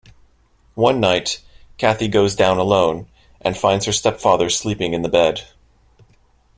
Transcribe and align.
One 0.73 0.99
night, 0.99 1.43
Cathy 1.77 2.07
goes 2.07 2.35
down 2.35 2.57
alone, 2.57 3.05
and 3.39 3.55
finds 3.55 3.85
her 3.85 3.91
stepfather 3.91 4.49
sleeping 4.49 4.95
in 4.95 5.03
the 5.03 5.09
bed. 5.09 5.43